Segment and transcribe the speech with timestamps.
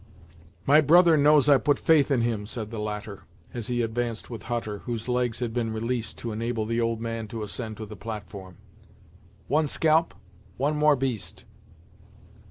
[0.65, 4.41] "My brother knows I put faith in him," said the latter, as he advanced with
[4.49, 7.95] Hutter, whose legs had been released to enable the old man to ascend to the
[7.95, 8.57] platform.
[9.47, 10.15] "One scalp
[10.57, 11.45] one more beast."